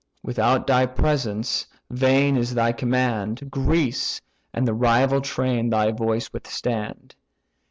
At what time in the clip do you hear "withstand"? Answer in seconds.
6.33-7.13